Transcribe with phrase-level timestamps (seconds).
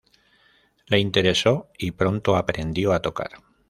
[0.87, 3.29] Le interesó y pronto aprendió a tocar.